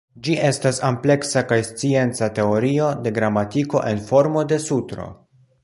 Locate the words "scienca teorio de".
1.67-3.13